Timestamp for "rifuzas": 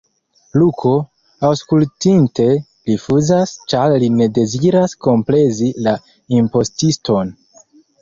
2.93-3.55